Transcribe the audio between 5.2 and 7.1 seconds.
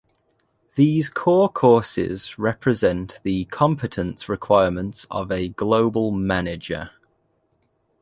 a global manager.